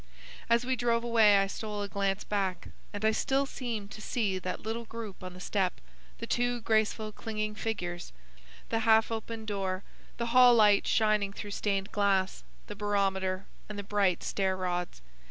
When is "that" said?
4.39-4.63